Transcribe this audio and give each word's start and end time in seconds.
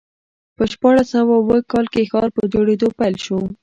په 0.55 0.63
شپاړس 0.71 1.07
سوه 1.15 1.33
اووه 1.39 1.57
کال 1.71 1.85
کې 1.93 2.09
ښار 2.11 2.29
په 2.37 2.43
جوړېدو 2.53 2.87
پیل 2.99 3.15
شو. 3.25 3.39